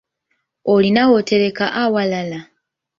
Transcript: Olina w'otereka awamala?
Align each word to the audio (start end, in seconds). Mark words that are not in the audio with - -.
Olina 0.73 1.01
w'otereka 1.09 1.65
awamala? 1.81 2.39